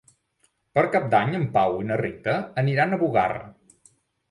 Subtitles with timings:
[0.79, 3.49] Per Cap d'Any en Pau i na Rita aniran a Bugarra.